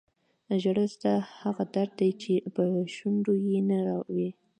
ژړل 0.61 0.87
ستا 0.95 1.13
هغه 1.41 1.63
درد 1.75 1.91
دی 1.99 2.11
چې 2.21 2.33
په 2.55 2.63
شونډو 2.95 3.33
یې 3.47 3.59
نه 3.69 3.77
وایې. 4.13 4.29